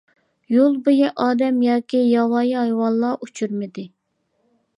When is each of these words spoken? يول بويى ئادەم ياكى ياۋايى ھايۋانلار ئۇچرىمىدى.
يول 0.53 0.77
بويى 0.87 1.11
ئادەم 1.25 1.59
ياكى 1.67 2.01
ياۋايى 2.13 2.57
ھايۋانلار 2.61 3.21
ئۇچرىمىدى. 3.27 3.87